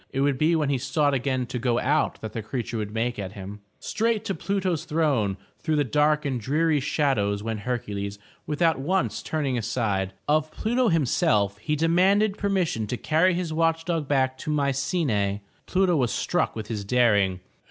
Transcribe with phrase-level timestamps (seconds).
[0.09, 3.19] It would be when he sought again to go out that the creature would make
[3.19, 3.59] at him.
[3.77, 8.17] Straight to Pluto's throne through the dark and dreary shad ows went Hercules
[8.47, 10.13] without once turning aside.
[10.27, 15.43] Of Pluto himself he demanded permission to carry his watch dog back to Mycenae.
[15.67, 17.39] Pluto was struck with his daring.